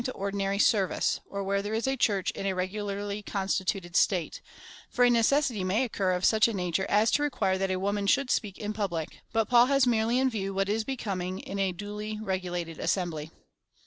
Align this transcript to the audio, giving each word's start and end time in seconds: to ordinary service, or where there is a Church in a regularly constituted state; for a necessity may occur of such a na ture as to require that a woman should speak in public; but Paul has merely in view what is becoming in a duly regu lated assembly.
to 0.03 0.11
ordinary 0.13 0.57
service, 0.57 1.19
or 1.29 1.43
where 1.43 1.61
there 1.61 1.75
is 1.75 1.85
a 1.85 1.95
Church 1.95 2.31
in 2.31 2.47
a 2.47 2.53
regularly 2.55 3.21
constituted 3.21 3.95
state; 3.95 4.41
for 4.89 5.05
a 5.05 5.11
necessity 5.11 5.63
may 5.63 5.83
occur 5.83 6.13
of 6.13 6.25
such 6.25 6.47
a 6.47 6.53
na 6.55 6.71
ture 6.71 6.87
as 6.89 7.11
to 7.11 7.21
require 7.21 7.55
that 7.59 7.69
a 7.69 7.77
woman 7.77 8.07
should 8.07 8.31
speak 8.31 8.57
in 8.57 8.73
public; 8.73 9.19
but 9.31 9.47
Paul 9.47 9.67
has 9.67 9.85
merely 9.85 10.17
in 10.17 10.27
view 10.27 10.55
what 10.55 10.69
is 10.69 10.83
becoming 10.83 11.37
in 11.37 11.59
a 11.59 11.71
duly 11.71 12.17
regu 12.17 12.45
lated 12.45 12.79
assembly. 12.79 13.29